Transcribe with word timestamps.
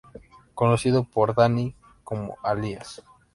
Conocido 0.55 1.03
por 1.03 1.35
"Dani" 1.35 1.75
como 2.03 2.35
alias. 2.41 3.03